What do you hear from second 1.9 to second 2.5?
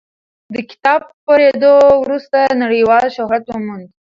وروسته